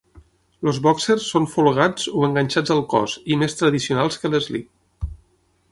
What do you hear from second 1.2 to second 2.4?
són folgats o